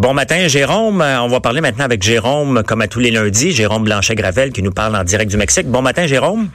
[0.00, 1.02] Bon matin, Jérôme.
[1.02, 3.52] Euh, on va parler maintenant avec Jérôme, comme à tous les lundis.
[3.52, 5.66] Jérôme Blanchet-Gravel qui nous parle en direct du Mexique.
[5.66, 6.48] Bon matin, Jérôme.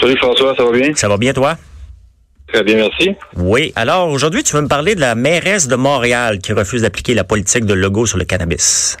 [0.00, 0.94] Salut François, ça va bien?
[0.94, 1.56] Ça va bien, toi?
[2.50, 3.14] Très bien, merci.
[3.36, 3.74] Oui.
[3.76, 7.24] Alors, aujourd'hui, tu veux me parler de la mairesse de Montréal qui refuse d'appliquer la
[7.24, 8.96] politique de Legault sur le cannabis.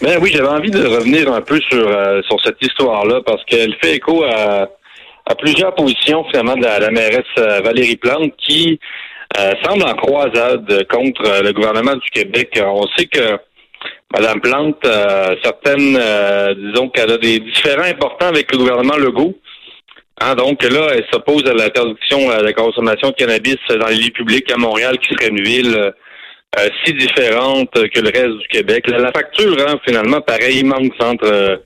[0.00, 3.76] Ben oui, j'avais envie de revenir un peu sur, euh, sur cette histoire-là parce qu'elle
[3.82, 4.66] fait écho à,
[5.26, 8.80] à plusieurs positions finalement de la, mairesse euh, Valérie Plante qui
[9.38, 12.60] euh, semble en croisade contre le gouvernement du Québec.
[12.62, 13.38] On sait que
[14.12, 14.86] Mme Plante,
[15.42, 15.98] certaines,
[16.56, 19.34] disons qu'elle a des différends importants avec le gouvernement Legault.
[20.20, 24.10] Hein, donc là, elle s'oppose à l'interdiction de la consommation de cannabis dans les lieux
[24.10, 25.92] publics à Montréal, qui serait une ville
[26.58, 28.84] euh, si différente que le reste du Québec.
[28.88, 31.56] La, facture, hein, finalement, pareil, immense entre euh,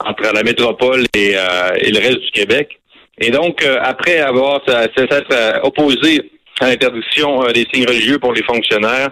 [0.00, 2.80] entre la métropole et, euh, et, le reste du Québec.
[3.18, 9.10] Et donc, après avoir s'être opposé à l'interdiction des signes religieux pour les fonctionnaires,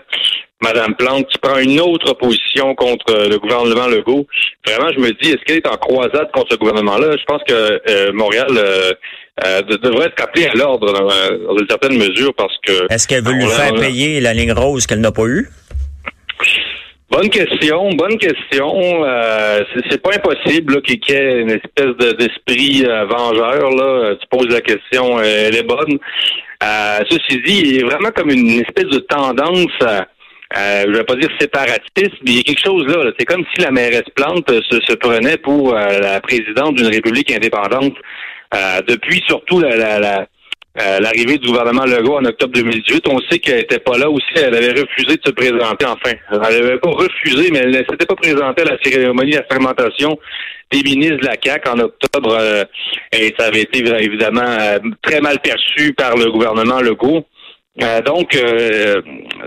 [0.62, 4.26] Madame Plante qui prend une autre position contre le gouvernement Legault.
[4.66, 7.16] Vraiment, je me dis, est-ce qu'elle est en croisade contre ce gouvernement-là?
[7.18, 8.46] Je pense que Montréal
[9.44, 12.92] euh, devrait être appelé à l'ordre dans, une certaine mesure parce que...
[12.92, 15.48] Est-ce qu'elle veut lui faire payer la ligne rose qu'elle n'a pas eue?
[17.12, 19.04] Bonne question, bonne question.
[19.04, 19.60] Euh,
[19.90, 23.68] c'est pas impossible qu'il y ait une espèce d'esprit euh, vengeur.
[23.70, 24.14] Là.
[24.16, 25.98] Tu poses la question, euh, elle est bonne.
[27.10, 31.16] ceci dit, il y a vraiment comme une espèce de tendance euh, je vais pas
[31.16, 33.10] dire séparatiste, mais il y a quelque chose là.
[33.18, 37.94] C'est comme si la mairesse Plante se, se prenait pour la présidente d'une république indépendante.
[38.54, 40.26] Euh, depuis surtout la,
[40.80, 44.24] euh, l'arrivée du gouvernement Legault en octobre 2018, on sait qu'elle n'était pas là aussi.
[44.36, 46.16] Elle avait refusé de se présenter, enfin.
[46.30, 50.18] Elle n'avait pas refusé, mais elle ne s'était pas présentée à la cérémonie de fermentation
[50.70, 52.36] des ministres de la CAQ en octobre.
[52.40, 52.64] Euh,
[53.12, 54.56] et ça avait été évidemment
[55.02, 57.26] très mal perçu par le gouvernement Legault.
[57.76, 58.36] Donc,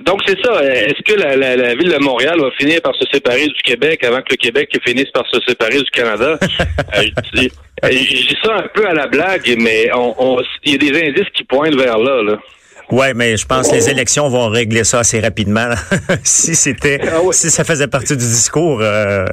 [0.06, 0.64] donc c'est ça.
[0.64, 4.22] Est-ce que la, la, ville de Montréal va finir par se séparer du Québec avant
[4.22, 6.40] que le Québec finisse par se séparer du Canada?
[7.84, 11.08] Euh, je dis ça un peu à la blague, mais on, il y a des
[11.10, 12.24] indices qui pointent vers là.
[12.24, 12.38] là.
[12.92, 15.70] Ouais, mais je pense que les élections vont régler ça assez rapidement.
[16.24, 19.26] si c'était, ah si ça faisait partie du discours euh,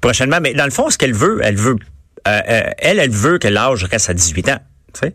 [0.00, 0.38] prochainement.
[0.40, 1.76] Mais dans le fond, ce qu'elle veut, elle veut,
[2.28, 2.40] euh,
[2.78, 4.58] elle, elle veut que l'âge reste à 18 ans.
[4.92, 5.14] Tu sais?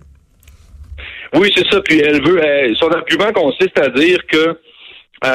[1.34, 1.82] Oui, c'est ça.
[1.82, 2.42] Puis elle veut.
[2.76, 4.58] son argument consiste à dire que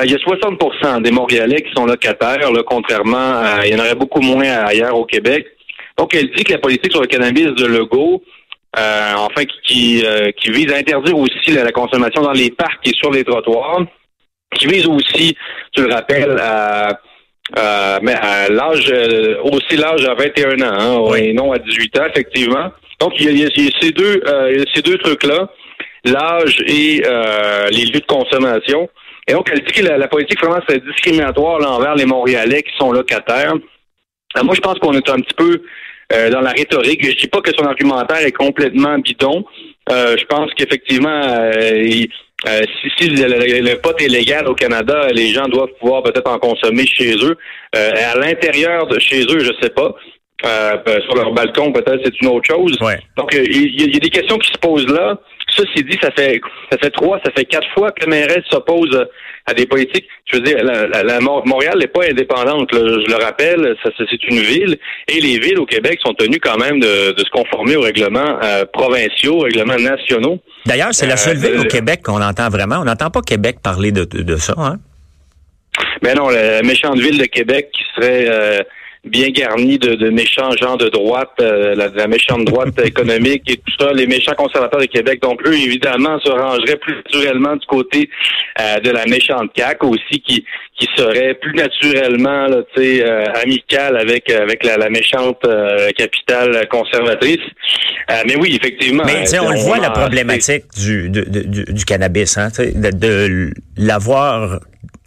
[0.05, 3.81] il y a 60% des Montréalais qui sont locataires, là, contrairement à, il y en
[3.81, 5.45] aurait beaucoup moins ailleurs au Québec.
[5.99, 8.23] Donc, elle dit que la politique sur le cannabis de Legault,
[8.79, 12.95] euh, enfin, qui, euh, qui vise à interdire aussi la, consommation dans les parcs et
[12.95, 13.83] sur les trottoirs,
[14.55, 15.37] qui vise aussi,
[15.73, 16.99] tu le rappelles, à,
[18.03, 22.07] mais à l'âge, euh, aussi l'âge à 21 ans, hein, et non à 18 ans,
[22.09, 22.73] effectivement.
[23.01, 23.49] Donc, il y a,
[23.81, 25.51] ces deux, euh, ces deux trucs-là,
[26.05, 27.03] l'âge et
[27.71, 28.89] les lieux de consommation.
[29.29, 32.91] Et donc, elle dit que la, politique, vraiment, c'est discriminatoire envers les Montréalais qui sont
[32.91, 33.55] locataires.
[34.43, 35.63] moi, je pense qu'on est un petit peu
[36.13, 37.05] euh, dans la rhétorique.
[37.05, 39.45] Je dis pas que son argumentaire est complètement bidon.
[39.91, 42.05] Euh, je pense qu'effectivement, euh,
[42.99, 47.15] si, le, pot est légal au Canada, les gens doivent pouvoir peut-être en consommer chez
[47.23, 47.37] eux.
[47.73, 49.95] à l'intérieur de chez eux, je sais pas.
[50.43, 52.77] Ben, sur leur balcon, peut-être c'est une autre chose.
[53.17, 55.17] Donc, il y, a des questions qui se posent là.
[55.55, 56.41] Ceci dit, ça fait
[56.71, 59.07] ça fait trois, ça fait quatre fois que la mairesse s'oppose
[59.47, 60.07] à des politiques.
[60.27, 62.69] Je veux dire, la, Montréal n'est pas indépendante.
[62.73, 66.81] je le rappelle, c'est une ville et les villes au Québec sont tenues quand même
[66.81, 70.39] de, se conformer aux règlements euh, provinciaux, aux règlements nationaux.
[70.67, 72.79] D'ailleurs, c'est la seule ville au euh, Québec qu'on entend vraiment.
[72.81, 74.79] On n'entend pas Québec parler de, de, ça, hein?
[76.03, 78.61] Mais ben non, la méchante ville de Québec qui serait euh,
[79.05, 83.73] bien garni de, de, méchants gens de droite, euh, la, méchante droite économique et tout
[83.79, 85.21] ça, les méchants conservateurs de Québec.
[85.23, 88.09] Donc, eux, évidemment, se rangeraient plus naturellement du côté
[88.61, 90.45] euh, de la méchante CAQ aussi, qui
[90.79, 95.47] qui serait plus naturellement là, euh, amicale avec avec la, méchante
[95.97, 97.39] capitale conservatrice.
[98.27, 99.05] mais oui, effectivement.
[99.05, 101.23] Mais on, le voit la problématique du, du,
[101.73, 104.61] du, cannabis, hein, de, de l'avoir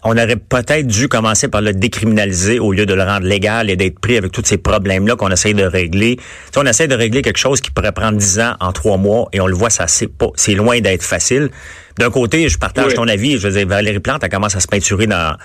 [0.06, 3.76] on aurait peut-être dû commencer par le décriminaliser au lieu de le rendre légal et
[3.76, 6.18] d'être pris avec tous ces problèmes-là qu'on essaye de régler.
[6.52, 9.28] Si on essaie de régler quelque chose qui pourrait prendre dix ans en trois mois
[9.34, 11.50] et on le voit, ça c'est pas, c'est loin d'être facile.
[11.98, 13.40] D'un côté, je partage ton avis.
[13.40, 15.36] Je veux dire, Valérie Plante, elle commence à se peinturer dans,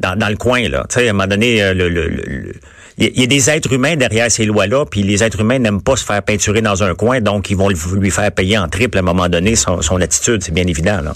[0.00, 0.86] dans, le coin, là.
[0.88, 2.52] Tu sais, à un moment donné, euh, le, le,
[2.96, 5.96] il y a des êtres humains derrière ces lois-là, puis les êtres humains n'aiment pas
[5.96, 9.00] se faire peinturer dans un coin, donc ils vont lui faire payer en triple à
[9.00, 11.12] un moment donné son, son attitude, c'est bien évident, là.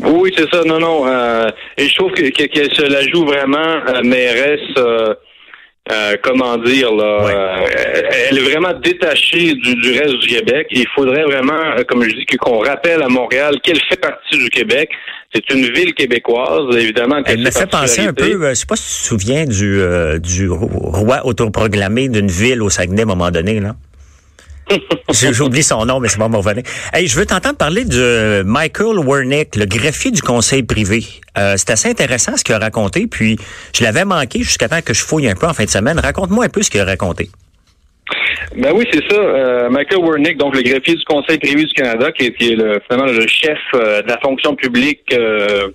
[0.00, 0.62] Oui, c'est ça.
[0.64, 1.06] Non, non.
[1.06, 5.14] Euh, et je trouve qu'elle que, se la joue vraiment, euh, mairesse, euh,
[5.90, 7.66] euh, comment dire, là, euh,
[8.30, 10.68] elle est vraiment détachée du, du, reste du Québec.
[10.70, 14.48] Il faudrait vraiment, euh, comme je dis, qu'on rappelle à Montréal qu'elle fait partie du
[14.48, 14.90] Québec.
[15.34, 17.20] C'est une ville québécoice, évidemment.
[17.26, 19.80] Elle me fait penser un peu, je sais pas si tu te souviens du,
[20.20, 23.74] du roi autoproclamé d'une ville au Saguenay à un moment donné, là.
[25.12, 26.42] J'oublie son nom, mais c'est bon, mon.
[26.92, 31.04] Hey, je veux t'entendre parler de Michael Wernick, le greffier du conseil privé.
[31.38, 33.38] Euh, c'est assez intéressant ce qu'il a raconté, puis
[33.74, 35.98] je l'avais manqué jusqu'à temps que je fouille un peu en fin de semaine.
[35.98, 37.30] Raconte-moi un peu ce qu'il a raconté.
[38.56, 39.18] Ben oui, c'est ça.
[39.18, 43.10] Euh, Michael Wernick, donc le greffier du Conseil privé du Canada, qui est, le, finalement
[43.10, 45.68] le chef euh, de la fonction publique euh,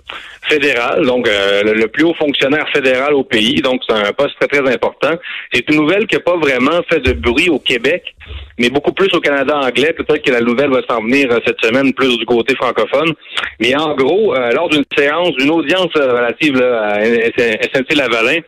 [0.48, 3.60] fédérale, donc le, plus haut fonctionnaire fédéral au pays.
[3.60, 5.12] Donc c'est un poste très très important.
[5.52, 8.14] C'est une nouvelle qui n'a pas vraiment fait de bruit au Québec,
[8.58, 9.92] mais beaucoup plus au Canada anglais.
[9.92, 13.12] Peut-être que la nouvelle va s'en venir cette semaine plus du côté francophone.
[13.60, 18.40] Mais en gros, lors d'une séance, d'une audience relative là, à SNC-Lavalin,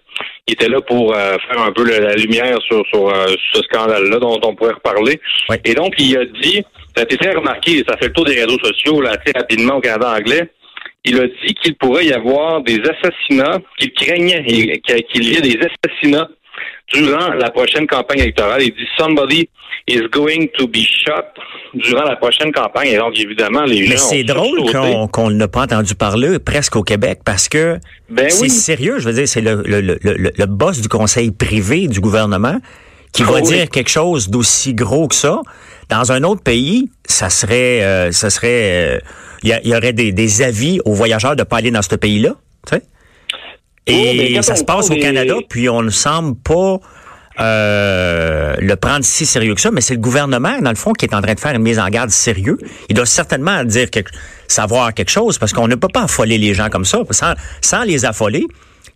[0.46, 4.18] il était là pour euh, faire un peu la, lumière sur, sur euh, ce scandale-là
[4.18, 5.20] dont on pourrait reparler.
[5.64, 6.62] Et donc, il a dit,
[6.94, 9.76] ça a été très remarqué, ça fait le tour des réseaux sociaux là, assez rapidement
[9.76, 10.50] au Canada anglais,
[11.04, 15.58] il a dit qu'il pourrait y avoir des assassinats, qu'il craignait qu'il y ait des
[15.58, 16.28] assassinats
[16.92, 18.62] durant la prochaine campagne électorale.
[18.62, 19.48] Il dit somebody
[19.86, 21.24] is going to be shot
[21.74, 22.88] durant la prochaine campagne.
[22.88, 23.90] Et donc, évidemment, les gens.
[23.90, 24.60] Mais c'est drôle
[25.10, 27.78] qu'on n'a pas entendu parler presque au Québec parce que
[28.08, 28.98] ben c'est sérieux.
[28.98, 32.58] Je veux dire, c'est le, le, le, le, boss du conseil privé du gouvernement
[33.12, 35.40] qui va ah dire quelque chose d'aussi gros que ça.
[35.88, 39.00] Dans un autre pays, ça serait, euh, ça serait,
[39.42, 41.96] il euh, y, y, aurait des, des, avis aux voyageurs de pas aller dans ce
[41.96, 42.36] pays-là.
[42.68, 42.82] Tu sais?
[43.90, 46.78] Et ça se passe au Canada, puis on ne semble pas
[47.40, 51.06] euh, le prendre si sérieux que ça, mais c'est le gouvernement, dans le fond, qui
[51.06, 52.58] est en train de faire une mise en garde sérieux.
[52.88, 53.88] Il doit certainement dire
[54.46, 57.82] savoir quelque chose, parce qu'on ne peut pas affoler les gens comme ça, sans, sans
[57.82, 58.44] les affoler.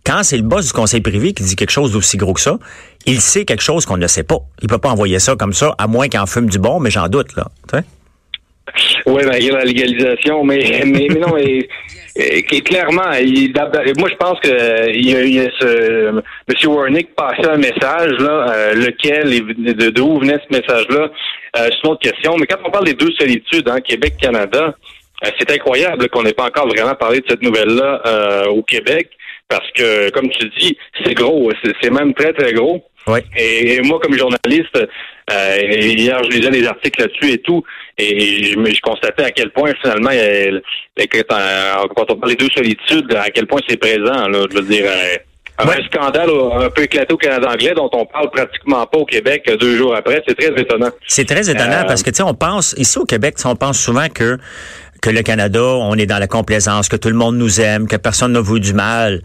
[0.05, 2.59] Quand c'est le boss du conseil privé qui dit quelque chose d'aussi gros que ça,
[3.07, 4.37] il sait quelque chose qu'on ne sait pas.
[4.61, 6.91] Il peut pas envoyer ça comme ça, à moins qu'il en fume du bon, mais
[6.91, 7.47] j'en doute, là.
[9.07, 11.67] Oui, ben, il y a la légalisation, mais, mais, mais non, mais,
[12.15, 13.53] clairement, il,
[13.97, 14.49] moi je pense que
[15.15, 16.21] a, il y a M.
[16.65, 19.29] Warnick passait un message, là, euh, lequel,
[19.75, 21.09] de d'où venait ce message-là,
[21.57, 22.37] euh, c'est une autre question.
[22.37, 24.75] Mais quand on parle des deux solitudes, hein, Québec-Canada,
[25.25, 29.09] euh, c'est incroyable qu'on n'ait pas encore vraiment parlé de cette nouvelle-là euh, au Québec,
[29.49, 31.51] parce que, comme tu dis, c'est gros,
[31.81, 32.83] c'est même très, très gros.
[33.07, 33.19] Oui.
[33.37, 34.75] Et, moi, comme journaliste,
[35.31, 37.63] euh, hier, je lisais des articles là-dessus et tout,
[37.97, 40.09] et je, je constatais à quel point, finalement,
[41.95, 44.85] quand on parle des deux solitudes, à quel point c'est présent, là, je veux dire...
[44.85, 45.17] Euh,
[45.57, 49.49] un scandale un peu éclaté au Canada anglais dont on parle pratiquement pas au Québec
[49.59, 50.89] deux jours après, c'est très étonnant.
[51.07, 53.79] C'est très étonnant euh, parce que tu sais, on pense ici au Québec, on pense
[53.79, 54.37] souvent que
[55.01, 57.95] que le Canada, on est dans la complaisance, que tout le monde nous aime, que
[57.95, 59.21] personne n'a voulu du mal.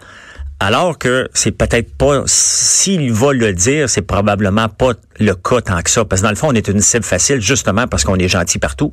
[0.63, 5.81] Alors que c'est peut-être pas, s'il va le dire, c'est probablement pas le cas tant
[5.81, 6.05] que ça.
[6.05, 8.59] Parce que dans le fond, on est une cible facile justement parce qu'on est gentil
[8.59, 8.93] partout.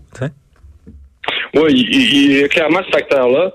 [1.54, 3.52] Oui, il, y a clairement ce facteur-là.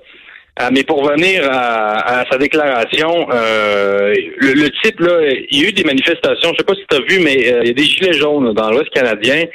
[0.60, 5.18] Euh, mais pour revenir à, sa déclaration, euh, le, type, là,
[5.50, 7.60] il y a eu des manifestations, je sais pas si tu as vu, mais euh,
[7.62, 9.46] il y a des gilets jaunes dans l'Ouest canadien.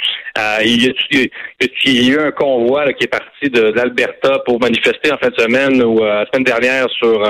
[0.66, 5.30] il, y a, eu un convoi qui est parti de, l'Alberta pour manifester en fin
[5.30, 7.22] de semaine ou la semaine dernière sur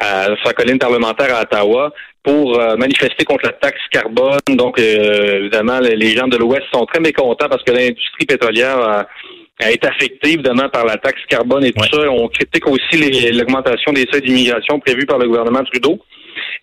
[0.00, 1.92] à sa colline parlementaire à Ottawa
[2.22, 4.40] pour euh, manifester contre la taxe carbone.
[4.48, 9.70] Donc, euh, évidemment, les gens de l'Ouest sont très mécontents parce que l'industrie pétrolière a,
[9.70, 12.10] été affectée, évidemment, par la taxe carbone et tout ça.
[12.10, 15.98] On critique aussi l'augmentation des seuils d'immigration prévus par le gouvernement Trudeau.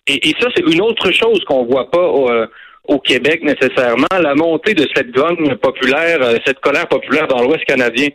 [0.08, 2.46] Et, ça, c'est une autre chose qu'on voit pas euh,
[2.88, 8.08] au Québec nécessairement, la montée de cette grogne populaire, cette colère populaire dans l'Ouest canadien.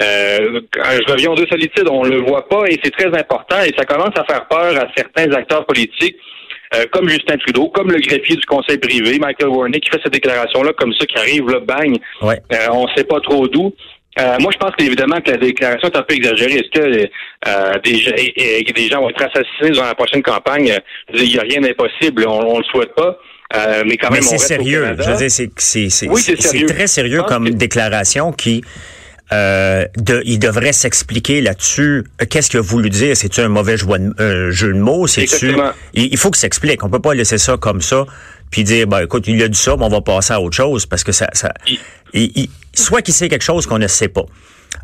[0.00, 3.72] Euh, je reviens aux deux solitudes, on le voit pas et c'est très important et
[3.76, 6.16] ça commence à faire peur à certains acteurs politiques.
[6.74, 10.14] Euh, comme Justin Trudeau, comme le greffier du conseil privé, Michael Warnick, qui fait cette
[10.14, 12.40] déclaration-là comme ça, qui arrive, là, bang, ouais.
[12.50, 13.74] euh, on sait pas trop d'où.
[14.18, 16.54] Euh, moi, je pense évidemment que la déclaration est un peu exagérée.
[16.54, 17.08] Est-ce que
[17.48, 20.74] euh, des, des, gens vont être assassinés dans la prochaine campagne?
[21.12, 23.18] Il n'y a rien d'impossible, on ne le souhaite pas.
[23.54, 24.96] Euh, mais quand même, c'est sérieux.
[24.98, 28.62] Je veux dire, c'est, c'est, c'est, très sérieux comme déclaration qui
[29.32, 32.04] euh, de, il devrait s'expliquer là-dessus.
[32.20, 33.16] Euh, qu'est-ce qu'il a voulu dire?
[33.16, 35.06] C'est-tu un mauvais jeu de, mots?
[35.06, 35.54] C'est-tu,
[35.94, 36.84] il, faut qu'il s'explique.
[36.84, 38.04] On peut pas laisser ça comme ça
[38.50, 40.84] puis dire, ben, écoute, il a dit ça, mais on va passer à autre chose
[40.84, 41.54] parce que ça, ça
[42.12, 44.26] il, soit qu'il sait quelque chose qu'on ne sait pas.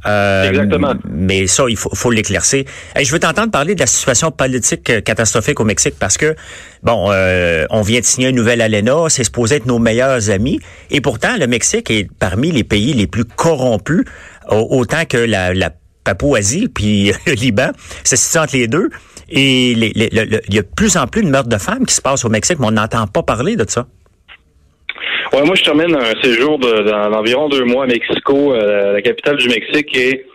[0.08, 0.94] Euh, Exactement.
[1.10, 2.64] Mais ça, il faut, faut l'éclaircir.
[3.00, 6.34] Je veux t'entendre parler de la situation politique euh, catastrophique au Mexique parce que,
[6.82, 10.60] bon, euh, on vient de signer une nouvelle ALENA, c'est supposé être nos meilleurs amis.
[10.90, 14.04] Et pourtant, le Mexique est parmi les pays les plus corrompus,
[14.48, 15.72] autant que la, la
[16.04, 17.70] Papouasie, puis le Liban,
[18.04, 18.88] c'est situe entre les deux.
[19.28, 22.24] Et il y a de plus en plus de meurtres de femmes qui se passent
[22.24, 23.86] au Mexique, mais on n'entend pas parler de ça.
[25.32, 29.48] Ouais, moi, je termine un séjour d'environ deux mois à Mexico, euh, la capitale du
[29.48, 30.26] Mexique, et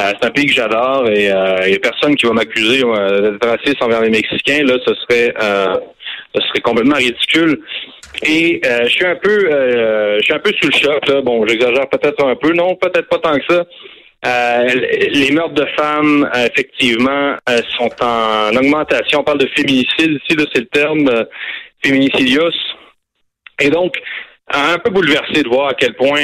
[0.00, 3.46] euh, c'est un pays que j'adore, et il n'y a personne qui va m'accuser d'être
[3.46, 4.64] raciste envers les Mexicains.
[4.64, 5.34] Là, ce serait,
[6.34, 7.60] ce serait complètement ridicule.
[8.22, 9.50] Et je suis un peu,
[10.18, 11.06] je suis un peu sous le choc.
[11.06, 11.20] Là.
[11.20, 13.66] Bon, j'exagère peut-être un peu, non, peut-être pas tant que ça.
[14.26, 14.66] Euh,
[15.12, 19.20] les meurtres de femmes, euh, effectivement, euh, sont en augmentation.
[19.20, 21.26] On parle de féminicide ici, c'est le terme
[21.82, 22.50] féminicidios.
[23.60, 23.94] Et donc,
[24.52, 26.22] un peu bouleversé de voir à quel point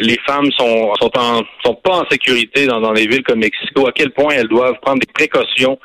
[0.00, 3.86] les femmes sont sont, en, sont pas en sécurité dans, dans des villes comme Mexico,
[3.86, 5.78] à quel point elles doivent prendre des précautions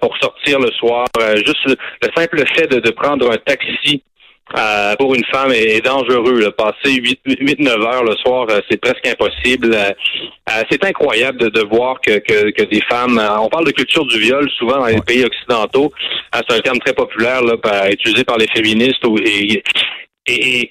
[0.00, 1.06] pour sortir le soir.
[1.36, 1.76] juste le,
[2.14, 4.02] simple fait de, de prendre un taxi
[4.58, 6.40] euh, pour une femme est, dangereux.
[6.40, 6.50] Là.
[6.50, 9.74] Passer 8-9 heures le soir, euh, c'est presque impossible.
[9.74, 13.20] Euh, c'est incroyable de, de voir que, que, que, des femmes...
[13.40, 15.92] on parle de culture du viol souvent dans les pays occidentaux.
[16.32, 17.56] c'est un terme très populaire là,
[17.90, 19.02] utilisé par les féministes.
[19.24, 19.62] et,
[20.26, 20.70] et,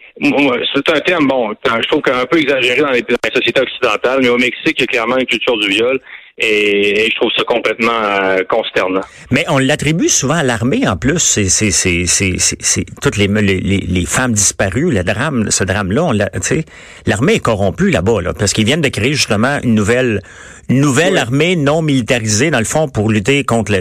[0.74, 4.20] c'est un terme, bon, je trouve qu'un peu exagéré dans les, dans les, sociétés occidentales,
[4.22, 6.00] mais au Mexique, il y a clairement une culture du viol.
[6.38, 9.02] Et, je trouve ça complètement euh, consternant.
[9.30, 11.20] Mais on l'attribue souvent à l'armée en plus.
[11.20, 16.14] C'est c'est c'est c'est toutes les, les, les femmes disparues, le drame, ce drame-là, on
[17.06, 20.22] l'armée est corrompue là-bas, là, parce qu'ils viennent de créer justement une nouvelle
[20.70, 23.74] une nouvelle armée non militarisée dans le fond pour lutter contre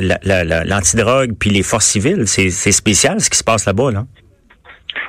[0.67, 2.25] l'antidrogue puis les forces civiles.
[2.27, 4.07] C'est spécial ce qui se passe là-bas là.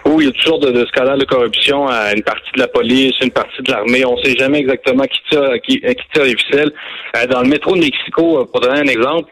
[0.05, 2.67] Oui, il y a toujours de, de scandales de corruption à une partie de la
[2.67, 4.03] police, une partie de l'armée.
[4.05, 6.71] On ne sait jamais exactement qui tire, qui, qui tire les ficelles.
[7.15, 9.31] Euh, dans le métro de Mexico, euh, pour donner un exemple,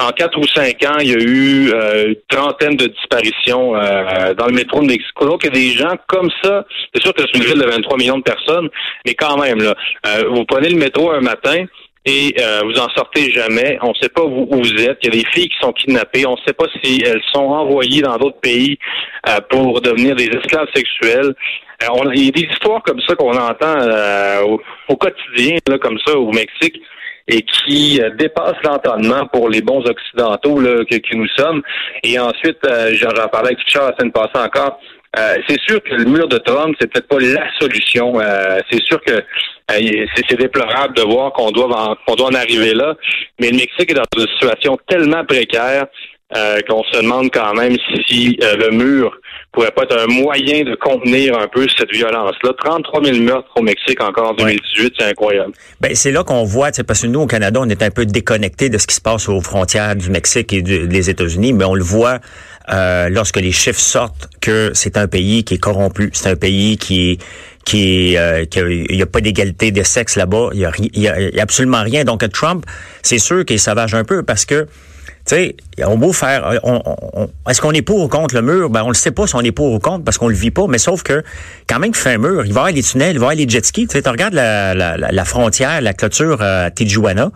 [0.00, 4.46] en quatre ou cinq ans, il y a eu euh, une trentaine de disparitions dans
[4.46, 5.26] le métro de Mexico.
[5.26, 6.64] Donc, il y a des gens comme ça.
[6.94, 8.68] C'est sûr que c'est une ville de 23 millions de personnes,
[9.06, 9.74] mais quand même, là,
[10.30, 11.66] vous prenez le métro un matin,
[12.06, 13.78] et euh, vous en sortez jamais.
[13.82, 14.98] On ne sait pas où, vous êtes.
[15.02, 16.26] Il y a des filles qui sont kidnappées.
[16.26, 18.78] On ne sait pas si elles sont envoyées dans d'autres pays
[19.28, 21.34] euh, pour devenir des esclaves sexuels.
[21.82, 23.76] Euh, il y a des histoires comme ça qu'on entend
[24.88, 26.80] au, quotidien, là, comme ça, au Mexique
[27.32, 31.62] et qui dépassent l'entendement pour les bons occidentaux là, que, nous sommes.
[32.02, 32.58] Et ensuite,
[32.94, 34.80] j'en parlais avec Richard la semaine passée encore,
[35.18, 38.20] euh, c'est sûr que le mur de Trump, c'est peut-être pas la solution.
[38.20, 39.20] Euh, c'est sûr que euh,
[39.70, 42.94] c'est déplorable de voir qu'on doit en, doit en arriver là.
[43.40, 45.86] Mais le Mexique est dans une situation tellement précaire
[46.68, 49.12] qu'on se demande quand même si le mur
[49.52, 52.52] pourrait pas être un moyen de contenir un peu cette violence-là.
[52.56, 55.52] 33 000 meurtres au Mexique encore en 2018, c'est incroyable.
[55.80, 58.68] Ben c'est là qu'on voit, parce que nous au Canada, on est un peu déconnecté
[58.68, 61.82] de ce qui se passe aux frontières du Mexique et des États-Unis, mais on le
[61.82, 62.18] voit
[62.72, 66.78] euh, lorsque les chiffres sortent que c'est un pays qui est corrompu, c'est un pays
[66.78, 67.18] qui est
[67.64, 71.42] qui euh, il n'y a pas d'égalité de sexe là-bas, il y a, y a,
[71.42, 72.04] absolument rien.
[72.04, 72.64] Donc Trump,
[73.02, 74.66] c'est sûr qu'il sauvage un peu parce que
[75.26, 78.70] tu sais, on beau faire, euh, on, est-ce qu'on est pour ou contre le mur?
[78.70, 80.50] Ben, on le sait pas si on est pour ou contre parce qu'on le vit
[80.50, 81.22] pas, mais sauf que,
[81.68, 83.28] quand même qu'il fait un mur, il va y avoir des tunnels, il va y
[83.28, 83.86] avoir les jet skis.
[83.86, 87.30] Tu sais, tu regardes la, la, la, frontière, la clôture à Tijuana,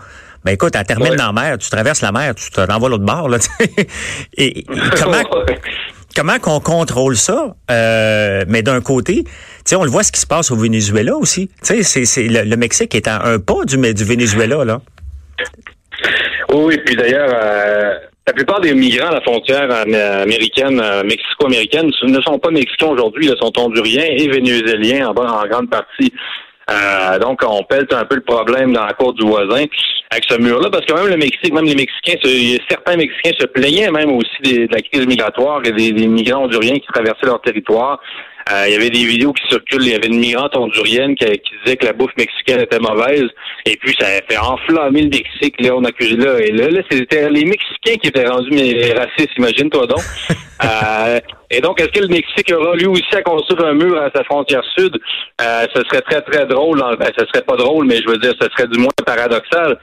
[0.44, 3.04] ben écoute, elle termine dans la mer, tu traverses la mer, tu te renvoies l'autre
[3.04, 3.28] bord.
[3.28, 3.38] Là,
[4.36, 4.64] et,
[4.98, 5.22] comment
[6.14, 9.24] comment qu'on contrôle ça euh, Mais d'un côté,
[9.66, 11.48] tu on le voit ce qui se passe au Venezuela aussi.
[11.62, 14.80] Tu sais, c'est le, Mexique est à un pas du, du Venezuela là.
[16.52, 17.30] Oui, puis d'ailleurs.
[17.32, 17.94] Euh,
[18.26, 23.26] la plupart des migrants à la frontière américaine, euh, mexico-américaine, ne sont pas mexicains aujourd'hui,
[23.26, 26.10] ils sont honduriens et vénézuéliens en, en grande partie.
[26.70, 29.64] Euh, donc, on pèle un peu le problème dans la cour du voisin
[30.10, 32.18] avec ce mur-là, parce que même le Mexique, même les Mexicains,
[32.68, 36.78] certains Mexicains se plaignaient même aussi de la crise migratoire et des, des migrants honduriens
[36.78, 38.00] qui traversaient leur territoire.
[38.52, 39.82] Euh, il y avait des vidéos qui circulent.
[39.82, 43.28] Il y avait une migrante hondurienne qui, qui, disait que la bouffe mexicaine était mauvaise.
[43.64, 45.60] Et puis, ça a fait enflammer le Mexique.
[45.60, 46.38] Là, on accusé là.
[46.40, 48.50] Et là, là c'était les Mexicains qui étaient rendus
[48.96, 50.02] racistes, imagine-toi donc.
[50.64, 51.20] euh,
[51.50, 54.24] et donc, est-ce que le Mexique aura lui aussi à construire un mur à sa
[54.24, 54.98] frontière sud?
[55.40, 56.80] Euh, ce serait très, très drôle.
[56.98, 59.78] Ben, ce serait pas drôle, mais je veux dire, ce serait du moins paradoxal.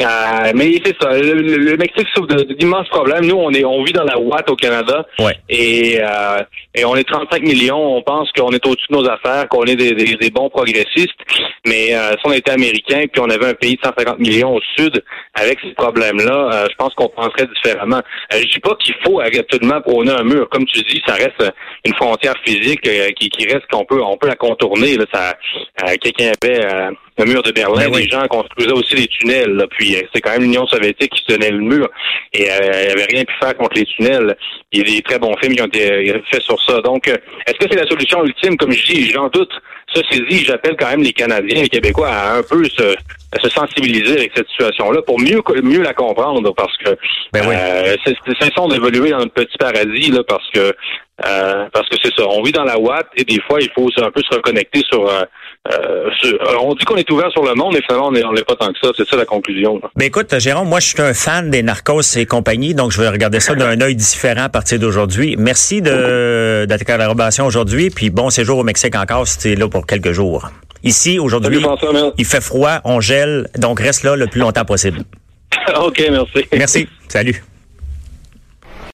[0.00, 1.10] Euh, mais c'est ça.
[1.18, 3.26] Le, Mexique souffre d'immenses problèmes.
[3.26, 5.06] Nous, on est, on vit dans la ouate au Canada.
[5.50, 6.42] Et, euh,
[6.74, 7.96] et on est 35 millions.
[7.96, 11.18] On pense qu'on est au-dessus de nos affaires, qu'on est des, des, bons progressistes.
[11.66, 14.60] Mais euh, si on était américain, puis on avait un pays de 150 millions au
[14.78, 15.02] sud,
[15.34, 18.00] avec ces problèmes-là, euh, je pense qu'on penserait différemment.
[18.32, 20.48] Euh, je dis pas qu'il faut absolument prôner un mur.
[20.48, 21.52] Comme tu dis, ça reste
[21.84, 24.96] une frontière physique qui, qui reste qu'on peut, on peut la contourner.
[24.96, 25.34] Là, ça,
[25.98, 29.66] quelqu'un avait le mur de Berlin, ben les gens construisaient aussi des tunnels.
[29.70, 31.88] Puis euh, c'est quand même l'Union soviétique qui tenait le mur
[32.32, 34.36] et euh, elle n'avait rien pu faire contre les tunnels.
[34.72, 36.80] Il y a des très bons films qui ont été euh, faits sur ça.
[36.80, 38.56] Donc, est-ce que c'est la solution ultime?
[38.56, 39.52] Comme je dis, j'en doute.
[39.94, 42.96] Ceci dit, j'appelle quand même les Canadiens, les Québécois à un peu se
[43.40, 46.90] se sensibiliser avec cette situation-là pour mieux mieux la comprendre parce que
[47.32, 47.54] ben oui.
[47.56, 48.14] euh, c'est
[48.68, 50.74] d'évoluer dans notre petit paradis là parce que
[51.24, 52.26] euh, parce que c'est ça.
[52.26, 55.06] On vit dans la Watt et des fois, il faut un peu se reconnecter sur.
[55.08, 55.22] Euh,
[55.72, 56.08] euh,
[56.60, 58.78] on dit qu'on est ouvert sur le monde, mais finalement, on n'est pas tant que
[58.82, 58.90] ça.
[58.96, 59.80] C'est ça la conclusion.
[59.94, 63.08] Ben écoute, Jérôme, moi, je suis un fan des narcos et compagnie, donc je vais
[63.08, 65.36] regarder ça d'un œil différent à partir d'aujourd'hui.
[65.38, 69.54] Merci de, de ta collaboration aujourd'hui, puis bon séjour au Mexique encore si tu es
[69.54, 70.48] là pour quelques jours.
[70.84, 71.62] Ici, aujourd'hui,
[72.18, 75.02] il fait froid, on gèle, donc reste là le plus longtemps possible.
[75.76, 76.46] OK, merci.
[76.52, 76.88] Merci.
[77.08, 77.42] Salut.